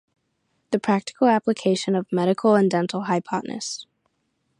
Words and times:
"The 0.71 0.79
Practical 0.79 1.27
Application 1.27 1.93
of 1.93 2.11
Medical 2.11 2.55
and 2.55 2.71
Dental 2.71 3.03
Hypnosis". 3.03 3.85